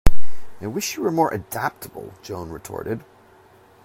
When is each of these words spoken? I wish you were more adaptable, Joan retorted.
I 0.59 0.65
wish 0.65 0.97
you 0.97 1.03
were 1.03 1.11
more 1.11 1.31
adaptable, 1.31 2.15
Joan 2.23 2.49
retorted. 2.49 3.05